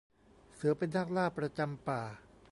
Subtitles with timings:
[0.55, 2.01] เสือเป็นนักล่าประจำป่า